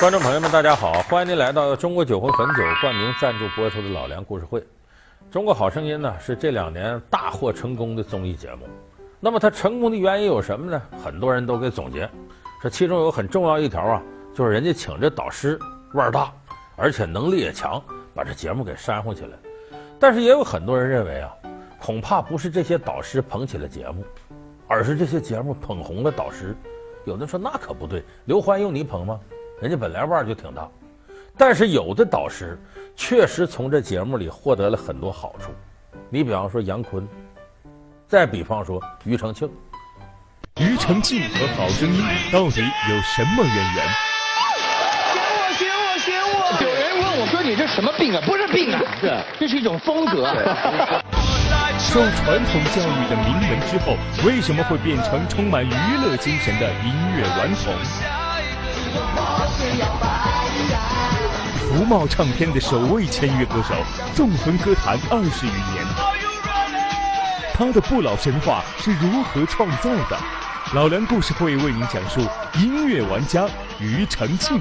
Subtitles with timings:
[0.00, 0.92] 观众朋友们，大家好！
[1.04, 4.60] 欢迎您来到中国酒魂汾酒冠名赞助播出的《老梁故事会》。
[5.30, 8.66] 中国好声音呢是这两年大获成功的综艺节目。
[9.20, 10.82] 那么它成功的原因有什么呢？
[11.02, 12.10] 很多人都给总结，
[12.60, 14.02] 说其中有很重要一条啊，
[14.34, 15.58] 就是人家请这导师
[15.94, 16.30] 腕儿大，
[16.76, 17.82] 而且能力也强，
[18.14, 19.38] 把这节目给煽乎起来。
[19.98, 21.32] 但是也有很多人认为啊，
[21.80, 24.04] 恐怕不是这些导师捧起了节目，
[24.66, 26.54] 而是这些节目捧红了导师。
[27.06, 29.20] 有的说那可不对，刘欢用你捧吗？
[29.64, 30.68] 人家本来腕儿就挺大，
[31.38, 32.60] 但是有的导师
[32.94, 35.52] 确实从这节目里获得了很多好处。
[36.10, 37.08] 你比方说杨坤，
[38.06, 39.50] 再比方说庾澄庆。
[40.54, 43.86] 庾澄庆和好声音到底有什么渊源？
[46.60, 48.20] 有人问我说：“你这什么病啊？
[48.26, 50.28] 不是病啊，是这是一种风格。”
[51.80, 53.96] 受传统教育的名门之后，
[54.26, 55.70] 为什么会变成充满娱
[56.04, 57.72] 乐精神的音乐顽童？
[61.58, 63.74] 福茂唱片的首位签约歌手，
[64.14, 65.84] 纵横歌坛二十余年，
[67.52, 70.16] 他的不老神话是如何创造的？
[70.74, 72.20] 老梁故事会为您讲述
[72.58, 73.48] 音乐玩家
[73.80, 74.60] 庾澄庆。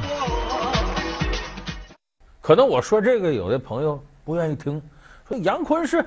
[2.41, 4.81] 可能我说这个，有的朋友不愿意听，
[5.28, 6.06] 说杨坤是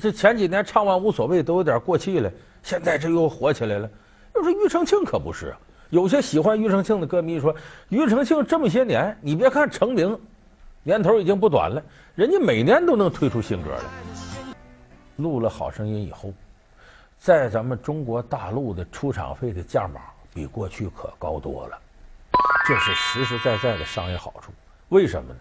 [0.00, 2.30] 这前几年唱完无所谓都有点过气了，
[2.62, 3.88] 现在这又火起来了。
[4.34, 5.54] 要说庾澄庆可不是。
[5.94, 7.54] 有些喜欢庾澄庆的歌迷说
[7.88, 10.18] ：“庾澄庆这么些年，你别看成名
[10.82, 11.80] 年头已经不短了，
[12.16, 14.54] 人家每年都能推出新歌来。
[15.18, 16.32] 录了《好声音》以后，
[17.16, 20.00] 在咱们中国大陆的出场费的价码
[20.34, 21.78] 比过去可高多了，
[22.66, 24.50] 这是实实在在的商业好处。
[24.88, 25.38] 为什么呢？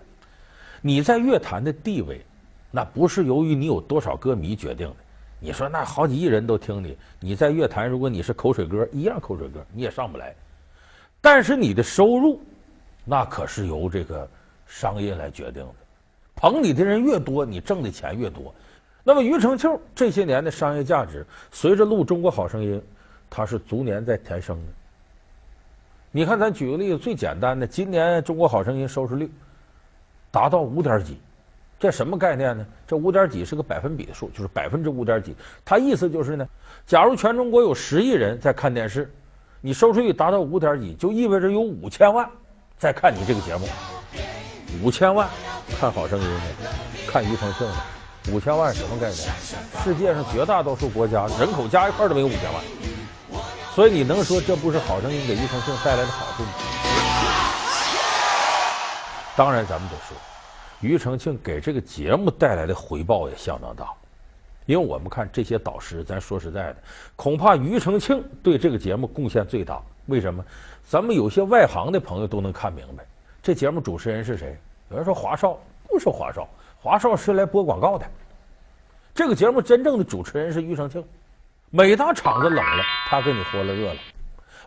[0.81, 2.24] 你在乐坛的地位，
[2.70, 4.96] 那不是由于你有多少歌迷决定的。”
[5.45, 10.33] 你说那好几亿人都听你，你在乐坛，如果你是口水歌，一样口水歌，你也上不来。
[11.19, 12.41] 但是你的收入，
[13.03, 14.25] 那可是由这个
[14.66, 15.75] 商业来决定的。
[16.33, 18.55] 捧你的人越多，你挣的钱越多。
[19.03, 22.79] 那么庾澄庆这些年的商业价值，随着录《中国好声音》，
[23.29, 24.72] 它是逐年在提升的。
[26.09, 29.29] 你看，咱举个例子，最简单的，今年《中国好声音》收视率
[30.31, 31.18] 达到五点几。
[31.83, 32.66] 这什么概念呢？
[32.88, 35.35] 这五点几是个百分比的数，就是百分之五点几。
[35.66, 36.47] 它意思就是呢，
[36.88, 39.13] 假如全中国有十亿人在看电视，
[39.59, 42.25] 你收视率达到五点几，就意味着有五千万
[42.77, 43.67] 在看你这个节目。
[44.81, 45.27] 五千万
[45.77, 46.69] 看好声音的，
[47.05, 47.73] 看庾澄庆的，
[48.31, 49.29] 五千万什么概念？
[49.83, 52.63] 世界上绝大多数国家人口加一块都没有五千万，
[53.75, 56.50] 所以你能说这不是好声音给庾澄庆带来的好处吗？
[59.35, 60.15] 当然，咱们得说。
[60.83, 63.88] 庾澄庆给这个节目带来的回报也相当大，
[64.66, 66.75] 因为我们看这些导师，咱说实在的，
[67.16, 69.81] 恐怕庾澄庆对这个节目贡献最大。
[70.07, 70.44] 为什么？
[70.85, 73.05] 咱们有些外行的朋友都能看明白，
[73.41, 74.57] 这节目主持人是谁？
[74.89, 75.57] 有人说华少，
[75.88, 76.45] 不是华少，
[76.81, 78.05] 华少是来播广告的。
[79.15, 81.01] 这个节目真正的主持人是庾澄庆。
[81.69, 84.00] 每当场子冷了，他给你和了热了；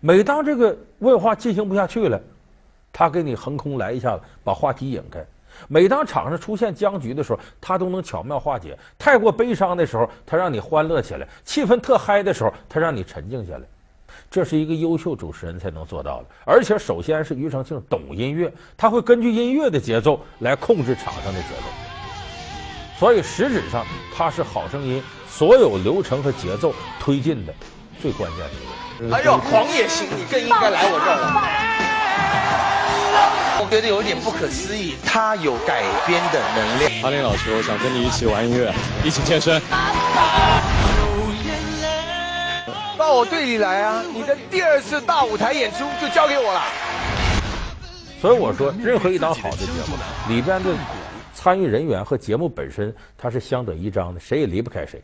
[0.00, 2.18] 每当这个问话进行不下去了，
[2.90, 5.22] 他给你横空来一下子，把话题引开。
[5.68, 13.60] 每当场上出现僵局的时候，他都能巧妙化解；太过悲伤的时候，他让你欢乐起来；气氛特嗨的时候，他让你沉静下来。
[14.30, 16.26] 这是一个优秀主持人才能做到的。
[16.44, 21.64] 而且，首先是庾澄庆懂音乐，他会根据音乐的节奏来控制场上的节奏。
[22.98, 23.84] 所以，实质上
[24.14, 27.52] 他是好声音所有流程和节奏推进的
[28.00, 29.14] 最关键的一个人。
[29.14, 31.85] 哎呦黄也行，你更应该来我这儿了。
[33.58, 37.02] 我觉得有点不可思议，他有改编的能力。
[37.02, 38.70] 阿林老师，我想跟你一起玩音乐，
[39.02, 39.60] 一起健身。
[42.98, 44.02] 到我队里来啊！
[44.12, 46.62] 你的第二次大舞台演出就交给我了。
[48.20, 49.96] 所以我说，任何一档好的节目
[50.28, 50.70] 里边的
[51.32, 55.02] 参与人员和节目本身，它是相得益彰的，谁也离不开谁。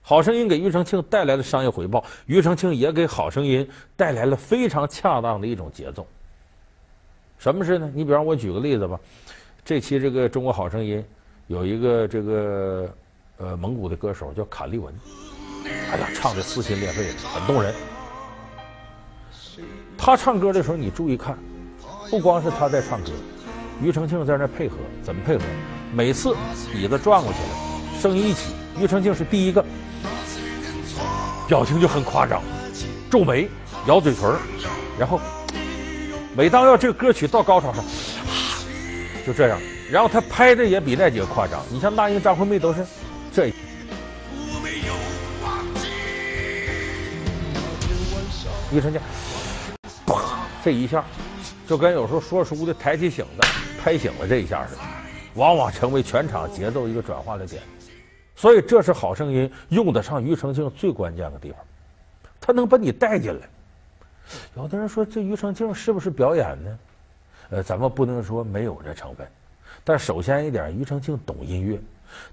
[0.00, 6.06] 好声音给庾澄庆带来了商业回报，庾澄庆也给好声音带来了非常恰当的一种节奏。
[7.42, 7.90] 什么事呢？
[7.92, 8.96] 你比方我举个例子吧，
[9.64, 11.00] 这期这个《中国好声音》
[11.48, 12.88] 有一个这个
[13.38, 14.94] 呃蒙古的歌手叫卡利文，
[15.90, 17.74] 哎呀，唱的撕心裂肺的，很动人。
[19.98, 21.36] 他唱歌的时候，你注意看，
[22.10, 23.10] 不光是他在唱歌，
[23.80, 25.42] 庾澄庆在那配合，怎么配合？
[25.92, 26.36] 每次
[26.72, 29.64] 椅子转过去了，声音一起，庾澄庆是第一个，
[31.48, 32.40] 表情就很夸张，
[33.10, 33.48] 皱眉，
[33.88, 34.32] 咬嘴唇，
[34.96, 35.20] 然后。
[36.34, 37.84] 每当要这个歌曲到高潮上，
[39.26, 41.62] 就这样，然后他拍的也比那几个夸张。
[41.70, 42.86] 你像那英、张惠妹都是
[43.30, 43.52] 这，
[48.70, 48.98] 庾澄庆，
[50.06, 51.04] 啪，这一下
[51.66, 53.46] 就跟有时候说书的抬起醒子、
[53.82, 54.80] 拍醒了这一下似的，
[55.34, 57.62] 往往成为全场节奏一个转化的点。
[58.34, 61.58] 所以这是《好声音》用得上庾澄庆最关键的地方，
[62.40, 63.46] 他能把你带进来。
[64.56, 66.78] 有的人说这庾澄庆是不是表演呢？
[67.50, 69.26] 呃，咱们不能说没有这成分，
[69.84, 71.78] 但首先一点，庾澄庆懂音乐，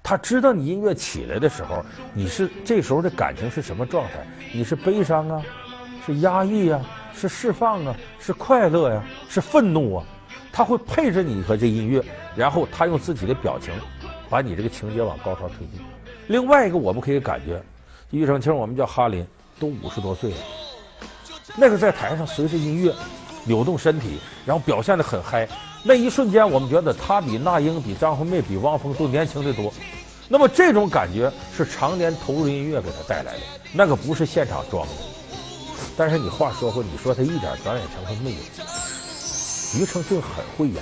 [0.01, 1.83] 他知道你音乐起来的时候，
[2.13, 4.25] 你是这时候的感情是什么状态？
[4.53, 5.43] 你是悲伤啊，
[6.05, 6.81] 是压抑啊，
[7.13, 10.05] 是释放啊，是快乐呀、是愤怒啊？
[10.53, 12.01] 他会配着你和这音乐，
[12.35, 13.73] 然后他用自己的表情，
[14.29, 15.81] 把你这个情节往高潮推进。
[16.27, 17.61] 另外一个，我们可以感觉，
[18.11, 19.25] 庾澄庆我们叫哈林，
[19.59, 20.37] 都五十多岁了。
[21.59, 22.95] 那个在台上随着音乐
[23.43, 25.45] 扭动身体，然后表现的很嗨。
[25.83, 29.73] 那一瞬间，我们觉得他比那英、比张惠妹、比汪峰都年轻的多。
[30.29, 33.39] 那么这种感觉是常年投入音乐给他带来的，
[33.73, 34.93] 那个不是现场装的。
[35.97, 38.37] 但是你话说回，你说他一点表演成分没有？
[39.73, 40.81] 庾澄庆很会演。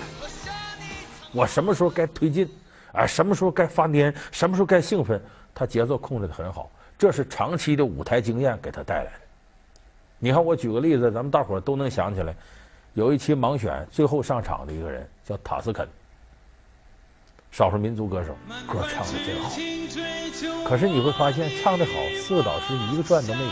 [1.32, 2.48] 我什么时候该推进？
[2.92, 4.14] 啊，什么时候该发癫？
[4.32, 5.20] 什么时候该兴奋？
[5.56, 6.70] 他节奏控制的很好，
[7.00, 9.27] 这是长期的舞台经验给他带来的。
[10.19, 12.34] 你看，我举个例子，咱们大伙儿都能想起来，
[12.94, 15.88] 有一期盲选最后上场的一个人叫塔斯肯，
[17.52, 18.36] 少数民族歌手，
[18.68, 19.50] 歌唱的真好。
[20.68, 23.50] 可是你会发现，唱的好，四个导师一个转都没有。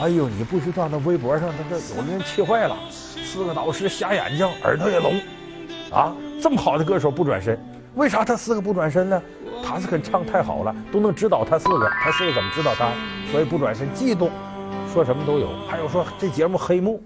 [0.00, 5.20] 哎呦，你不知道那微博上那个有的人气坏了，四个导师瞎眼睛，耳朵也聋，
[5.92, 7.56] 啊，这么好的歌手不转身，
[7.94, 9.22] 为啥他四个不转身呢？
[9.62, 12.90] 塔斯肯唱太好了，都能指导他四个，他四个怎么指导他？
[13.30, 14.28] 所以不转身，嫉妒，
[14.92, 15.48] 说什么都有。
[15.66, 17.02] 还有说这节目黑幕，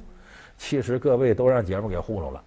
[0.58, 2.42] 其实各位都让节目给糊弄了。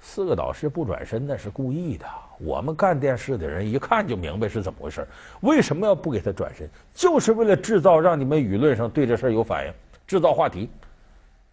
[0.00, 2.04] 四个导师不转身那是故意的，
[2.38, 5.06] 我们干电视的人一看就明白是怎么回事。
[5.40, 6.68] 为什么要不给他转身？
[6.92, 9.72] 就是为了制造让你们舆论上对这事儿有反应，
[10.06, 10.68] 制造话题。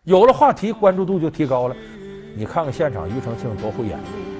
[0.03, 1.75] 有了话题，关注度就提高了。
[2.35, 4.30] 你看看现场，庾澄庆多会演。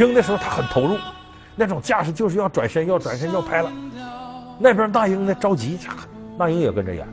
[0.00, 0.96] 听的时候他很投入，
[1.54, 3.70] 那种架势就是要转身，要转身，要拍了。
[4.58, 5.78] 那边那英呢着急，
[6.38, 7.06] 那英也跟着演。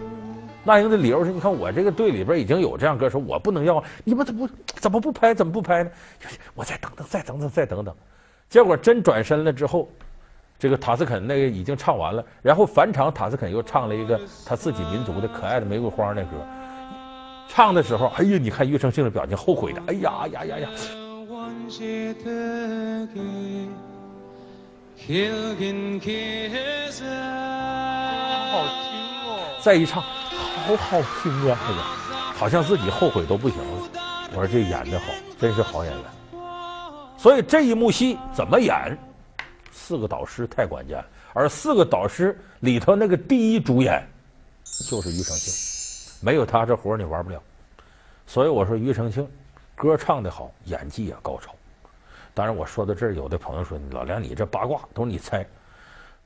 [0.64, 5.34] 那英的理由是：你看我这个队里边已经有这样歌手，我不能要，你们怎么怎么不拍？
[5.34, 5.92] 怎么不拍呢？
[6.56, 7.94] 我再等等，再等等，再等等。
[8.48, 9.90] 结果真转身了之后，
[10.58, 16.30] 这个塔斯肯那个已经唱完了，然后返场，塔斯肯又唱了一个他自己民族的可爱的玫瑰花那歌。
[17.50, 20.70] 唱的时候，哎呀，你看庾澄庆的表情，后悔的，哎呀呀呀呀！
[21.68, 21.84] 好听
[29.26, 29.28] 哦！
[29.62, 31.60] 再一唱，好好听啊！
[31.68, 31.84] 哎呀，
[32.38, 33.90] 好像自己后悔都不行了。
[34.32, 36.04] 我说这演的好，真是好演员。
[37.18, 38.98] 所以这一幕戏怎么演？
[39.70, 41.06] 四个导师太关键了。
[41.34, 44.02] 而四个导师里头那个第一主演
[44.64, 45.54] 就是庾澄庆，
[46.22, 47.44] 没有他这活你玩不了。
[48.26, 49.28] 所以我说庾澄庆，
[49.76, 51.54] 歌唱的好，演技也高超。
[52.38, 55.44] 当然，我说到这儿，有的朋友说：“老梁，你这八卦都是你猜。”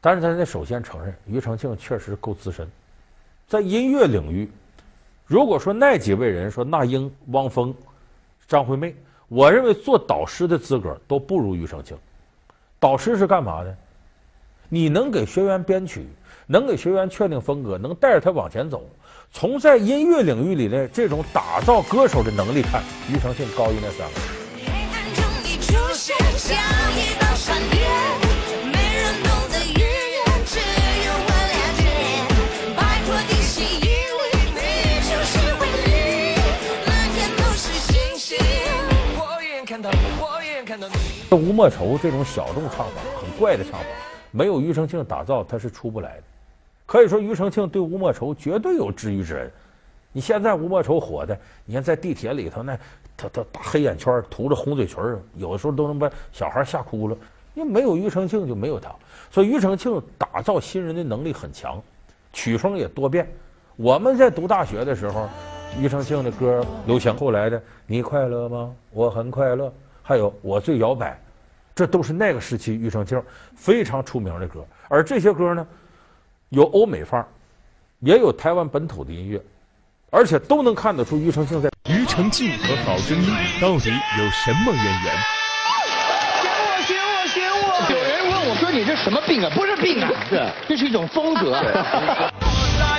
[0.02, 2.70] 但是，咱得首先承认，庾澄庆确实够资深。
[3.48, 4.52] 在音乐领域，
[5.26, 7.74] 如果说那几位人说那英、汪峰、
[8.46, 8.94] 张惠妹，
[9.30, 11.98] 我认为做导师的资格都不如庾澄庆。
[12.78, 13.74] 导师是干嘛的？
[14.68, 16.06] 你能给学员编曲，
[16.46, 18.84] 能给学员确定风格，能带着他往前走。
[19.32, 24.41] 从在音乐领域里的这种打造歌手的能力看，庾澄庆高于那三个。
[41.32, 43.86] 吴莫愁这种小众唱法，很怪的唱法，
[44.32, 46.24] 没有庾澄庆打造，他是出不来的。
[46.86, 49.52] 可以说，庾澄庆对吴莫愁绝对有知遇之恩。
[50.12, 52.78] 你现在吴莫愁火的，你看在地铁里头那。
[53.22, 57.16] 他他大黑眼圈，涂着红嘴唇，有的时候都能把小孩吓哭了。
[57.54, 58.90] 因为没有庾澄庆就没有他，
[59.30, 61.82] 所以庾澄庆打造新人的能力很强，
[62.32, 63.30] 曲风也多变。
[63.76, 65.28] 我们在读大学的时候，
[65.78, 68.74] 庾澄庆的歌流行，后来的你快乐吗？
[68.92, 71.20] 我很快乐，还有我最摇摆，
[71.76, 73.22] 这都是那个时期庾澄庆
[73.54, 74.66] 非常出名的歌。
[74.88, 75.68] 而这些歌呢，
[76.50, 77.28] 有欧美范儿，
[78.00, 79.42] 也有台湾本土的音乐，
[80.10, 81.70] 而且都能看得出庾澄庆在。
[82.12, 85.14] 庾澄庆和好声音到底有什么渊源？
[87.90, 88.56] 有人问我。
[88.60, 89.50] 说你这什么病啊？
[89.56, 91.54] 不是病啊，是，这是一种风格。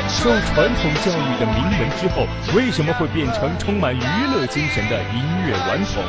[0.09, 2.27] 受传统教育的名门之后，
[2.57, 4.01] 为什么会变成充满娱
[4.35, 6.03] 乐精神的音乐顽童？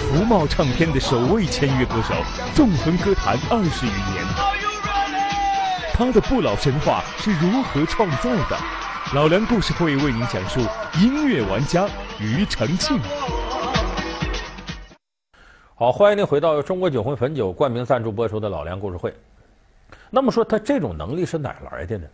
[0.00, 2.12] 福茂唱片的首位签约歌手，
[2.56, 4.24] 纵横歌坛二十余年，
[5.94, 8.58] 他的不老神话是如何创造的？
[9.14, 10.58] 老梁故事会为您讲述
[10.98, 11.86] 音乐玩家
[12.18, 12.98] 庾澄庆。
[15.74, 19.14] 好，欢迎您回到中国酒魂汾酒冠名赞助播出的老梁故事会。
[20.08, 22.06] 那么说他这种能力是哪来的呢？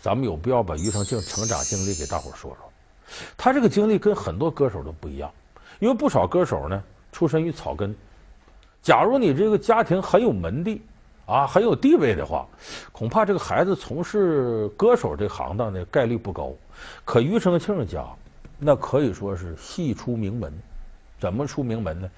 [0.00, 2.72] 咱们有必要把庾澄庆成长经历给大伙说说。
[3.36, 5.30] 他这个经历跟很多歌手都不一样，
[5.78, 6.82] 因为不少歌手呢
[7.12, 7.94] 出身于草根。
[8.80, 10.80] 假如你这个家庭很有门第
[11.26, 12.46] 啊，很有地位的话，
[12.92, 16.54] 恐怕这个孩子从事歌手这行当的概率不高。
[17.04, 18.04] 可庾澄庆家
[18.58, 20.52] 那可以说是系出名门，
[21.18, 22.10] 怎么出名门呢？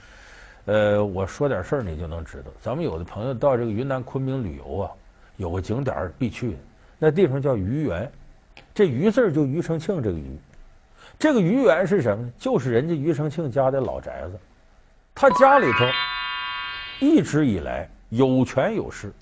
[0.67, 2.50] 呃，我说点事儿，你就能知道。
[2.61, 4.91] 咱们有的朋友到这个云南昆明旅游啊，
[5.38, 6.59] 有个景点必去的，
[6.99, 8.11] 那地方叫鱼园。
[8.75, 10.38] 这鱼字就庾澄庆这个鱼，
[11.19, 12.33] 这个鱼园是什么呢？
[12.38, 14.38] 就是人家庾澄庆家的老宅子。
[15.15, 15.87] 他家里头
[17.00, 19.12] 一直以来有权有势，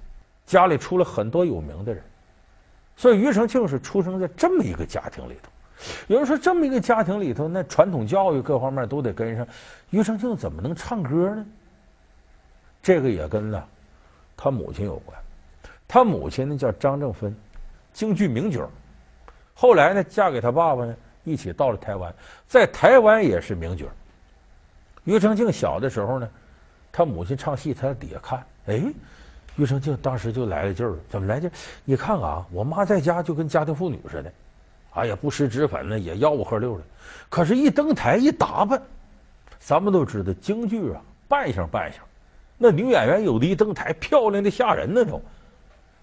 [0.45, 2.03] 家里出了很多有名的人，
[2.97, 5.51] 所以庾澄庆是出生在这么一个家庭里头。
[6.07, 9.47] 有人说，这么一个家庭里头，那传统教育各方面都得跟上，
[9.91, 11.45] 庾澄庆怎么能唱歌呢？
[12.83, 13.63] 这个也跟呢
[14.37, 15.19] 他母亲有关。
[15.87, 17.37] 他母亲呢叫张正芬，
[17.93, 18.69] 京剧名角。
[19.53, 22.15] 后来呢嫁给他爸爸呢，一起到了台湾，
[22.49, 23.85] 在台湾也是名角。
[25.05, 26.29] 庾澄庆小的时候呢，
[26.91, 28.83] 他母亲唱戏，他在底下看，哎，
[29.57, 31.51] 庾澄庆当时就来了劲儿，怎么来劲？
[31.85, 34.33] 你看看啊，我妈在家就跟家庭妇女似的。
[34.95, 36.85] 哎呀，不施脂粉呢，也吆五喝六的。
[37.29, 38.81] 可是，一登台一打扮，
[39.59, 42.03] 咱们都知道京剧啊，扮相扮相。
[42.57, 45.21] 那女演员有的一登台，漂亮的吓人呢都。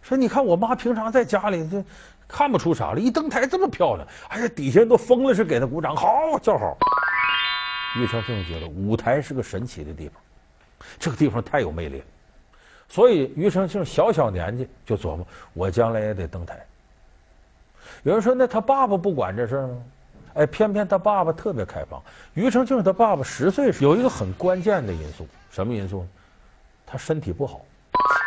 [0.02, 1.84] 说你看我妈平常在家里这
[2.28, 6.78] 看不出啥了，一登台这么漂亮，哎呀，底下人都疯了，似的给她鼓掌，好叫好。
[7.96, 10.22] 庾澄庆觉得舞台是个神奇的地方，
[11.00, 12.06] 这个地方太有魅力了。
[12.90, 16.64] 所以庾澄庆小小年纪就琢磨，我将来也得登台。
[18.04, 19.84] 有人说，那他爸爸不管这事儿吗？
[20.36, 22.02] 哎，偏偏他爸爸特别开放。
[22.34, 26.10] 庾澄庆他爸爸十岁时有一个很关键的因素，什么因素呢？
[26.86, 27.62] 他身体不好。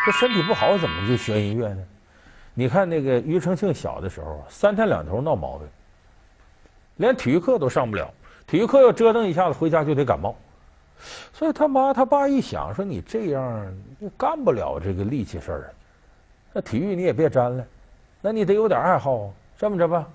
[0.06, 1.82] 这身体不好怎么就学音乐呢？
[2.54, 5.68] 你看那个庾澄庆小的时候，三天两头闹毛病，
[6.96, 8.08] 连体育课都上不了。
[8.46, 10.34] 体育课要折腾一下子，回家就得感冒。
[11.32, 15.74] 所以他妈他爸一想说：“你这样你干不了这个力气事儿，
[16.52, 17.64] 那体育你也别沾了，
[18.20, 20.06] 那你得有点爱好啊。”这么着吧，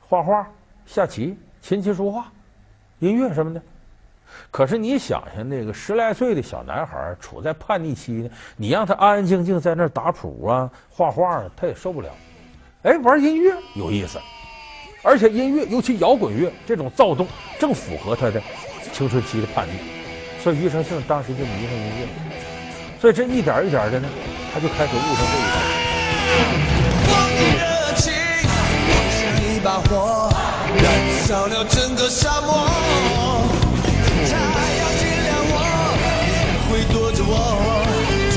[0.00, 0.48] 画画、
[0.86, 2.26] 下棋、琴棋书画、
[3.00, 3.60] 音乐什么的。
[4.50, 12.08] 可是你想想，那个十来岁的小男孩处在叛逆期呢，你让他安安静静在那儿打谱啊、画画，他也受不了。
[12.82, 14.18] 哎，玩音乐有意思，
[15.02, 17.26] 而且音乐尤其摇滚乐这种躁动，
[17.58, 18.40] 正符合他的
[18.92, 19.93] 青春期的叛逆。
[20.44, 22.06] 所以庾澄庆当时就迷上音乐，
[23.00, 24.06] 所以这一点一点的呢，
[24.52, 25.56] 他就开始悟上这一道。
[29.64, 30.28] 把火
[30.76, 30.84] 燃
[31.26, 32.68] 烧了整个沙漠，
[34.28, 34.36] 他
[34.76, 35.56] 要体谅我，
[36.28, 36.30] 也
[36.68, 37.32] 会躲着我，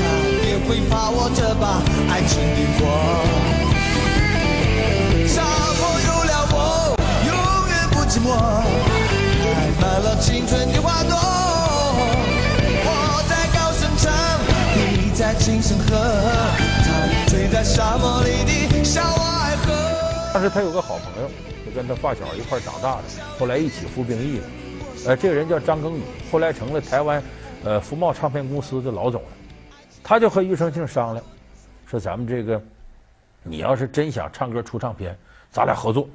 [0.48, 2.80] 也会怕我这把爱情的火。
[5.28, 5.44] 沙
[5.76, 6.56] 漠有了我，
[7.26, 7.30] 永
[7.68, 8.26] 远不寂寞，
[9.44, 9.46] 开
[9.78, 11.37] 满了青春的花朵。
[15.48, 15.96] 你在轻声和，
[16.84, 19.72] 他醉在沙漠里的小爱河。
[20.34, 21.30] 当时他有个好朋友，
[21.64, 23.04] 就跟他发小一块长大的，
[23.38, 24.44] 后来一起服兵役了。
[25.06, 27.22] 呃，这个人叫张庚宇，后来成了台湾
[27.64, 29.28] 呃福茂唱片公司的老总了。
[30.02, 31.24] 他就和庾澄庆商量，
[31.86, 32.60] 说咱们这个，
[33.42, 35.16] 你要是真想唱歌出唱片，
[35.50, 36.06] 咱俩合作，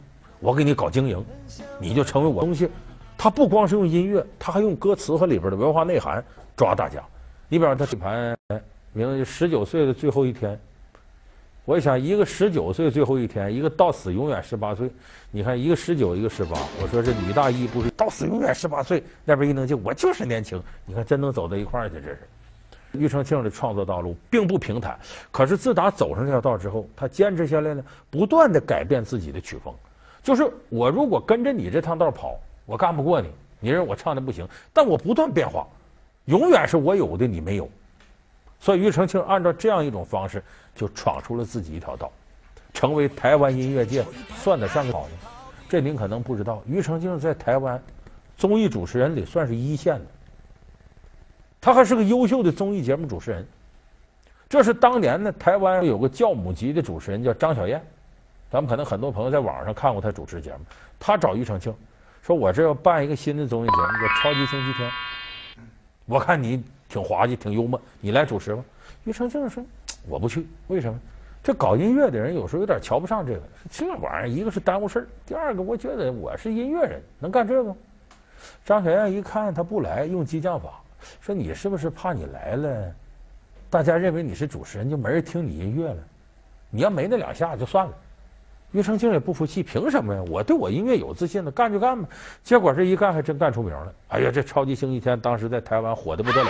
[0.42, 1.26] 我给你搞经营，
[1.80, 2.70] 你就成为我东西。
[3.18, 6.24] 他不光是用音乐，他还用歌词和里边的文化内涵
[6.56, 7.02] 抓大家。
[7.50, 8.38] 你比方他这盘
[8.94, 10.52] 名字《十九岁的最后一天》。
[11.66, 14.90] 我想，一个十九岁最后一天，一个到死永远十八岁。
[15.32, 16.60] 你看，一个十九，一个十八。
[16.82, 20.62] 我说这女大一不是到死永远十八岁，那边一能劲，我就是年轻。
[20.86, 22.20] 你看，真能走到一块儿去，这是。
[22.92, 25.00] 庾澄庆的创作道路并不平坦，
[25.32, 29.74] 可是自打走上这条道之后，他坚持下来呢，不断的改变自己的曲风。
[30.22, 35.66] 就是我如果跟着你这趟道跑，我干不过你，你认为我唱的不行，但我不断变化，
[36.26, 37.68] 永远是我有的你没有。
[38.64, 40.42] 所以庾澄庆按照这样一种方式，
[40.74, 42.10] 就闯出了自己一条道，
[42.74, 44.06] 成为台湾音乐界
[44.38, 45.10] 算得上个好的。
[45.68, 47.78] 这您可能不知道，庾澄庆在台湾
[48.38, 50.06] 综艺主持人里算是一线的。
[51.60, 53.46] 他还是个优秀的综艺节目主持人。
[54.48, 57.86] 这是当年呢，台湾有个教母级的主持人叫张小燕，
[58.50, 60.60] 咱们可能很多朋友在网上看过他主持节目。
[60.98, 61.76] 他找庾澄庆
[62.22, 64.90] 说：“我这要办一个新的综艺节目，叫《超级星期天》，
[66.06, 68.64] 我看你挺滑稽，挺幽默，你来主持吧。”
[69.04, 69.64] 庾澄庆说
[70.08, 71.00] ：“我不去，为什么？
[71.44, 77.76] 这搞音乐的人有时候有点瞧不上这个，这玩意儿一个是耽误事儿，第二个我觉得我是音乐人，能干这个？”
[78.64, 80.80] 张小燕一看他不来，用激将法
[81.20, 82.96] 说：“你是不是怕你来了，
[83.70, 85.98] 大家认为你是主持人，就没人听你音乐了？
[86.70, 87.94] 你要没那两下就算了。”
[88.72, 90.24] 庾澄庆也不服气，凭什么呀？
[90.30, 92.10] 我对我音乐有自信的，干就干吧。
[92.44, 93.94] 结果这一干还真干出名了。
[94.08, 96.50] 哎呀，这超级星期天当时在台湾火得不得了。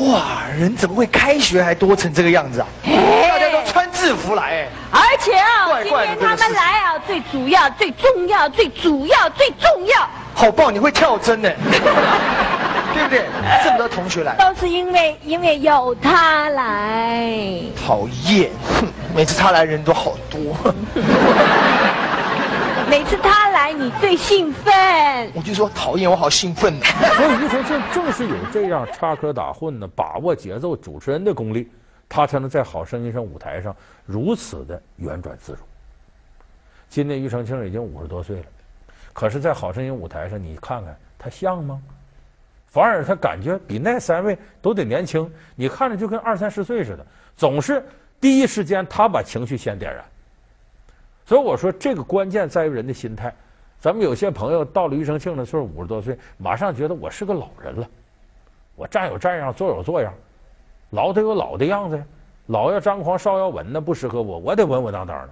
[0.00, 2.66] 哇，人怎么会开学还多成这个样子啊？
[2.84, 10.08] 大家都穿制服来，而且啊，今天他们来啊，最主要、最重要、最主要、最重要。
[10.34, 10.74] 好棒！
[10.74, 11.48] 你会跳针呢，
[12.92, 13.24] 对不对？
[13.62, 17.30] 这么多同学来，都是因为因为有他来。
[17.86, 18.88] 讨厌，哼！
[19.14, 20.74] 每次他来人都好多。
[22.96, 24.72] 每次他来你最兴奋。
[25.34, 26.80] 我就说讨厌，我好兴奋。
[26.80, 31.68] 所以庾澄庆正是有这样插科打诨的把握节奏主持人的功力，
[32.08, 33.74] 他才能在《好声音》上舞台上
[34.06, 35.58] 如此的圆转自如。
[36.88, 38.44] 今年庾澄庆已经五十多岁了。
[39.12, 41.82] 可是，在《好声音》舞台上，你看看他像吗？
[42.68, 45.28] 反而他感觉比那三位都得年轻。
[45.56, 47.84] 你看着就跟二三十岁似的，总是
[48.20, 50.04] 第一时间他把情绪先点燃。
[51.26, 53.34] 所以我说，这个关键在于人的心态。
[53.80, 57.88] 咱们有些朋友到了庾澄庆的岁数五十多岁，马上觉得我是个老人了，
[58.76, 60.12] 我站有站样，坐有坐样，
[60.90, 62.04] 老得有老的样子呀。
[62.48, 65.30] 老要张狂，少要稳，那不适合我，我得稳稳当当的。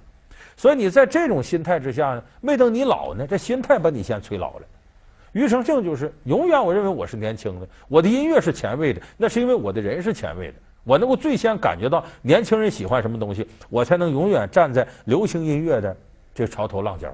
[0.57, 4.63] 所以你在这种心态之下呢，没等你老呢，这心态把你先催老了。
[5.33, 10.55] 庾澄庆就是永远，我认为我是年轻的，我的音乐是前卫的，那是因为我的人是前卫的，
[10.85, 15.97] 我能够最先感觉到年轻人喜欢什么东西，我才能永远站在流行音乐的
[16.35, 17.11] 这潮头浪尖。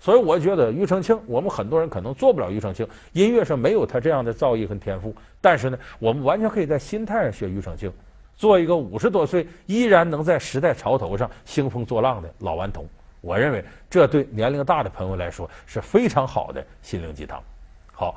[0.00, 7.92] 所以我觉得庾澄庆，我们很多人可能做不了庾澄庆，音乐上没有他这样的造诣和天赋，但是呢，我们完全可以在心态上学庾澄庆。
[8.34, 12.84] 做一个五十多岁依然能在时代潮头上兴风作浪的老顽童，
[13.20, 17.40] 我认为这对年龄大的朋友来说是非常好的心灵鸡汤。
[17.92, 18.16] 好，